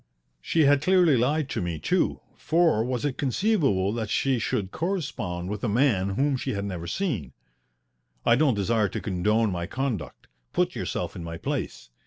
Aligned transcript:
She 0.41 0.61
had 0.61 0.81
clearly 0.81 1.15
lied 1.15 1.47
to 1.49 1.61
me, 1.61 1.77
too, 1.77 2.21
for 2.35 2.83
was 2.83 3.05
it 3.05 3.19
conceivable 3.19 3.93
that 3.93 4.09
she 4.09 4.39
should 4.39 4.71
correspond 4.71 5.47
with 5.47 5.63
a 5.63 5.69
man 5.69 6.15
whom 6.15 6.37
she 6.37 6.53
had 6.55 6.65
never 6.65 6.87
seen? 6.87 7.33
I 8.25 8.35
don't 8.35 8.55
desire 8.55 8.89
to 8.89 8.99
condone 8.99 9.51
my 9.51 9.67
conduct. 9.67 10.25
Put 10.53 10.73
yourself 10.73 11.15
in 11.15 11.23
my 11.23 11.37
place. 11.37 11.91